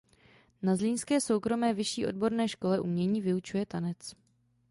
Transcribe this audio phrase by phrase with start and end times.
[0.61, 4.15] Na Zlínské soukromé vyšší odborné škole umění vyučuje tanec.